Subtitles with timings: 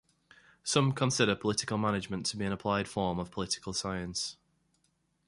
[0.63, 4.35] Some consider political management to be an applied form of political science.